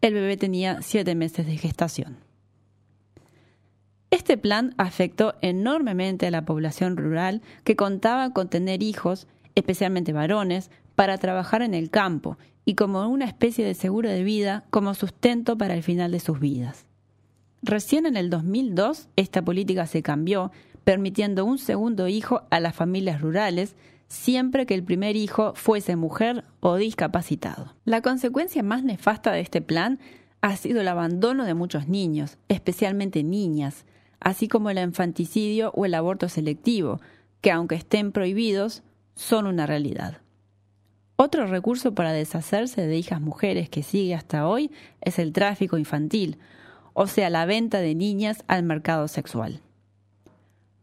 El 0.00 0.14
bebé 0.14 0.38
tenía 0.38 0.80
siete 0.80 1.14
meses 1.14 1.46
de 1.46 1.58
gestación. 1.58 2.16
Este 4.10 4.38
plan 4.38 4.74
afectó 4.78 5.34
enormemente 5.42 6.26
a 6.26 6.30
la 6.30 6.46
población 6.46 6.96
rural 6.96 7.42
que 7.64 7.76
contaba 7.76 8.30
con 8.30 8.48
tener 8.48 8.82
hijos, 8.82 9.26
especialmente 9.54 10.14
varones, 10.14 10.70
para 10.94 11.18
trabajar 11.18 11.60
en 11.60 11.74
el 11.74 11.90
campo 11.90 12.38
y 12.64 12.76
como 12.76 13.06
una 13.08 13.26
especie 13.26 13.62
de 13.62 13.74
seguro 13.74 14.08
de 14.08 14.24
vida 14.24 14.64
como 14.70 14.94
sustento 14.94 15.58
para 15.58 15.74
el 15.74 15.82
final 15.82 16.12
de 16.12 16.20
sus 16.20 16.40
vidas. 16.40 16.86
Recién 17.62 18.06
en 18.06 18.16
el 18.16 18.30
2002 18.30 19.08
esta 19.16 19.42
política 19.42 19.86
se 19.86 20.02
cambió, 20.02 20.52
permitiendo 20.88 21.44
un 21.44 21.58
segundo 21.58 22.08
hijo 22.08 22.44
a 22.48 22.60
las 22.60 22.74
familias 22.74 23.20
rurales, 23.20 23.76
siempre 24.06 24.64
que 24.64 24.72
el 24.72 24.82
primer 24.82 25.16
hijo 25.16 25.52
fuese 25.54 25.96
mujer 25.96 26.44
o 26.60 26.76
discapacitado. 26.76 27.74
La 27.84 28.00
consecuencia 28.00 28.62
más 28.62 28.84
nefasta 28.84 29.30
de 29.32 29.40
este 29.40 29.60
plan 29.60 29.98
ha 30.40 30.56
sido 30.56 30.80
el 30.80 30.88
abandono 30.88 31.44
de 31.44 31.52
muchos 31.52 31.88
niños, 31.88 32.38
especialmente 32.48 33.22
niñas, 33.22 33.84
así 34.18 34.48
como 34.48 34.70
el 34.70 34.78
infanticidio 34.78 35.72
o 35.74 35.84
el 35.84 35.92
aborto 35.92 36.30
selectivo, 36.30 37.02
que 37.42 37.50
aunque 37.50 37.74
estén 37.74 38.10
prohibidos, 38.10 38.82
son 39.14 39.46
una 39.46 39.66
realidad. 39.66 40.22
Otro 41.16 41.46
recurso 41.46 41.94
para 41.94 42.12
deshacerse 42.12 42.86
de 42.86 42.96
hijas 42.96 43.20
mujeres 43.20 43.68
que 43.68 43.82
sigue 43.82 44.14
hasta 44.14 44.48
hoy 44.48 44.70
es 45.02 45.18
el 45.18 45.34
tráfico 45.34 45.76
infantil, 45.76 46.38
o 46.94 47.06
sea, 47.06 47.28
la 47.28 47.44
venta 47.44 47.80
de 47.80 47.94
niñas 47.94 48.42
al 48.46 48.62
mercado 48.62 49.06
sexual. 49.06 49.60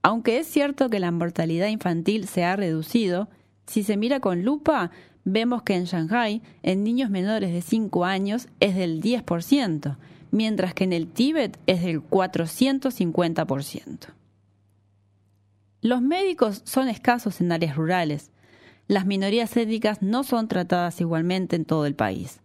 Aunque 0.06 0.38
es 0.38 0.46
cierto 0.46 0.92
que 0.92 1.00
la 1.00 1.10
mortalidad 1.10 1.68
infantil 1.68 2.28
se 2.28 2.44
ha 2.44 2.56
reducido, 2.56 3.28
si 3.66 3.82
se 3.82 3.98
mira 3.98 4.20
con 4.20 4.44
lupa, 4.44 4.92
vemos 5.24 5.64
que 5.64 5.74
en 5.74 5.86
Shanghai, 5.86 6.44
en 6.62 6.84
niños 6.84 7.10
menores 7.10 7.52
de 7.52 7.64
5 7.64 8.06
años, 8.06 8.48
es 8.60 8.76
del 8.76 9.02
10%, 9.02 9.98
mientras 10.30 10.76
que 10.76 10.84
en 10.84 10.94
el 10.94 11.08
Tíbet 11.08 11.58
es 11.66 11.82
del 11.82 12.08
450%. 12.08 14.14
Los 15.82 16.04
médicos 16.04 16.62
son 16.66 16.88
escasos 16.88 17.42
en 17.42 17.52
áreas 17.52 17.76
rurales. 17.76 18.30
Las 18.88 19.08
minorías 19.08 19.58
étnicas 19.58 20.04
no 20.04 20.24
son 20.24 20.48
tratadas 20.48 21.02
igualmente 21.02 21.56
en 21.56 21.66
todo 21.66 21.88
el 21.88 21.96
país. 21.96 22.42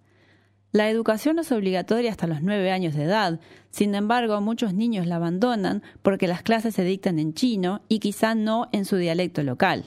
La 0.73 0.89
educación 0.89 1.39
es 1.41 1.51
obligatoria 1.51 2.11
hasta 2.11 2.29
los 2.29 2.43
nueve 2.43 2.71
años 2.71 2.95
de 2.95 3.05
edad, 3.05 3.41
sin 3.71 3.95
embargo 3.95 4.41
muchos 4.41 4.73
niños 4.73 5.07
la 5.07 5.17
abandonan 5.17 5.83
porque 6.03 6.29
las 6.29 6.43
clases 6.43 6.75
se 6.75 6.85
dictan 6.85 7.19
en 7.19 7.35
chino 7.35 7.83
y 7.89 7.99
quizá 7.99 8.37
no 8.37 8.69
en 8.73 8.85
su 8.85 8.97
dialecto 8.97 9.43
local. 9.43 9.87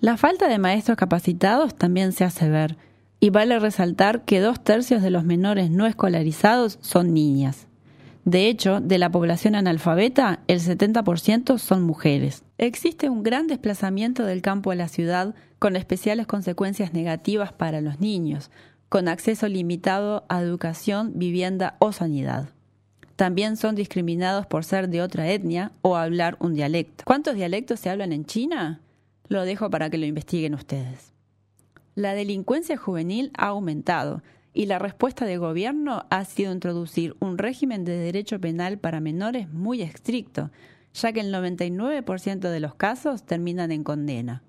La 0.00 0.16
falta 0.16 0.48
de 0.48 0.58
maestros 0.58 0.96
capacitados 0.96 1.74
también 1.74 2.12
se 2.12 2.24
hace 2.24 2.48
ver, 2.48 2.76
y 3.18 3.30
vale 3.30 3.58
resaltar 3.58 4.24
que 4.24 4.40
dos 4.40 4.62
tercios 4.62 5.02
de 5.02 5.10
los 5.10 5.24
menores 5.24 5.70
no 5.70 5.86
escolarizados 5.86 6.78
son 6.82 7.14
niñas. 7.14 7.66
De 8.24 8.48
hecho, 8.48 8.80
de 8.80 8.98
la 8.98 9.10
población 9.10 9.54
analfabeta, 9.54 10.40
el 10.46 10.60
70% 10.60 11.58
son 11.58 11.82
mujeres. 11.82 12.44
Existe 12.56 13.10
un 13.10 13.22
gran 13.22 13.46
desplazamiento 13.46 14.24
del 14.24 14.42
campo 14.42 14.70
a 14.70 14.74
la 14.74 14.88
ciudad 14.88 15.34
con 15.58 15.76
especiales 15.76 16.26
consecuencias 16.26 16.92
negativas 16.92 17.52
para 17.52 17.80
los 17.80 18.00
niños, 18.00 18.50
con 18.94 19.08
acceso 19.08 19.48
limitado 19.48 20.24
a 20.28 20.40
educación, 20.40 21.14
vivienda 21.16 21.74
o 21.80 21.90
sanidad. 21.90 22.50
También 23.16 23.56
son 23.56 23.74
discriminados 23.74 24.46
por 24.46 24.62
ser 24.62 24.88
de 24.88 25.02
otra 25.02 25.28
etnia 25.32 25.72
o 25.82 25.96
hablar 25.96 26.36
un 26.38 26.54
dialecto. 26.54 27.02
¿Cuántos 27.04 27.34
dialectos 27.34 27.80
se 27.80 27.90
hablan 27.90 28.12
en 28.12 28.24
China? 28.24 28.82
Lo 29.26 29.44
dejo 29.44 29.68
para 29.68 29.90
que 29.90 29.98
lo 29.98 30.06
investiguen 30.06 30.54
ustedes. 30.54 31.12
La 31.96 32.14
delincuencia 32.14 32.76
juvenil 32.76 33.32
ha 33.36 33.48
aumentado 33.48 34.22
y 34.52 34.66
la 34.66 34.78
respuesta 34.78 35.24
del 35.24 35.40
gobierno 35.40 36.06
ha 36.10 36.24
sido 36.24 36.52
introducir 36.52 37.16
un 37.18 37.36
régimen 37.36 37.84
de 37.84 37.98
derecho 37.98 38.40
penal 38.40 38.78
para 38.78 39.00
menores 39.00 39.52
muy 39.52 39.82
estricto, 39.82 40.52
ya 40.92 41.12
que 41.12 41.18
el 41.18 41.34
99% 41.34 42.48
de 42.48 42.60
los 42.60 42.76
casos 42.76 43.24
terminan 43.24 43.72
en 43.72 43.82
condena. 43.82 44.44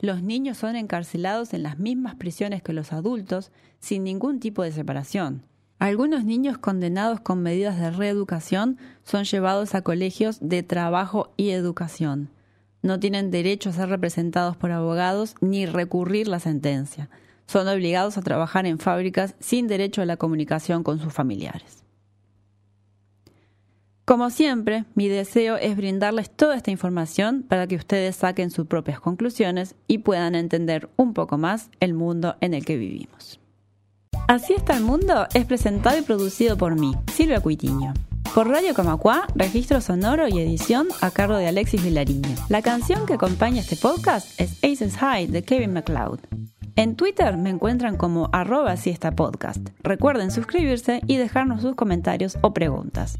Los 0.00 0.22
niños 0.22 0.58
son 0.58 0.76
encarcelados 0.76 1.54
en 1.54 1.62
las 1.62 1.78
mismas 1.78 2.16
prisiones 2.16 2.62
que 2.62 2.72
los 2.72 2.92
adultos, 2.92 3.52
sin 3.78 4.02
ningún 4.04 4.40
tipo 4.40 4.62
de 4.62 4.72
separación. 4.72 5.46
Algunos 5.78 6.24
niños 6.24 6.58
condenados 6.58 7.20
con 7.20 7.42
medidas 7.42 7.78
de 7.78 7.90
reeducación 7.90 8.78
son 9.04 9.24
llevados 9.24 9.74
a 9.74 9.82
colegios 9.82 10.38
de 10.40 10.62
trabajo 10.62 11.32
y 11.36 11.50
educación 11.50 12.30
no 12.82 12.98
tienen 12.98 13.30
derecho 13.30 13.70
a 13.70 13.72
ser 13.72 13.88
representados 13.88 14.56
por 14.56 14.70
abogados 14.70 15.34
ni 15.40 15.66
recurrir 15.66 16.28
la 16.28 16.40
sentencia. 16.40 17.10
Son 17.46 17.66
obligados 17.68 18.16
a 18.16 18.22
trabajar 18.22 18.66
en 18.66 18.78
fábricas 18.78 19.34
sin 19.40 19.66
derecho 19.66 20.02
a 20.02 20.06
la 20.06 20.16
comunicación 20.16 20.82
con 20.82 20.98
sus 20.98 21.12
familiares. 21.12 21.84
Como 24.10 24.30
siempre, 24.30 24.86
mi 24.96 25.06
deseo 25.06 25.56
es 25.56 25.76
brindarles 25.76 26.30
toda 26.30 26.56
esta 26.56 26.72
información 26.72 27.44
para 27.44 27.68
que 27.68 27.76
ustedes 27.76 28.16
saquen 28.16 28.50
sus 28.50 28.66
propias 28.66 28.98
conclusiones 28.98 29.76
y 29.86 29.98
puedan 29.98 30.34
entender 30.34 30.90
un 30.96 31.14
poco 31.14 31.38
más 31.38 31.70
el 31.78 31.94
mundo 31.94 32.34
en 32.40 32.52
el 32.52 32.64
que 32.64 32.76
vivimos. 32.76 33.38
Así 34.26 34.52
está 34.52 34.76
el 34.76 34.82
mundo 34.82 35.28
es 35.32 35.44
presentado 35.44 35.96
y 35.96 36.02
producido 36.02 36.56
por 36.56 36.74
mí, 36.74 36.92
Silvia 37.14 37.38
Cuitiño. 37.38 37.94
Por 38.34 38.48
Radio 38.48 38.74
Camacua, 38.74 39.28
registro 39.36 39.80
sonoro 39.80 40.26
y 40.26 40.40
edición 40.40 40.88
a 41.02 41.12
cargo 41.12 41.36
de 41.36 41.46
Alexis 41.46 41.84
Vilariño. 41.84 42.34
La 42.48 42.62
canción 42.62 43.06
que 43.06 43.14
acompaña 43.14 43.60
este 43.60 43.76
podcast 43.76 44.40
es 44.40 44.58
Aces 44.64 44.96
High 44.96 45.28
de 45.28 45.44
Kevin 45.44 45.72
MacLeod. 45.72 46.18
En 46.74 46.96
Twitter 46.96 47.36
me 47.36 47.50
encuentran 47.50 47.96
como 47.96 48.28
arroba 48.32 48.74
podcast. 49.14 49.68
Recuerden 49.84 50.32
suscribirse 50.32 51.00
y 51.06 51.16
dejarnos 51.16 51.62
sus 51.62 51.76
comentarios 51.76 52.38
o 52.40 52.52
preguntas. 52.52 53.16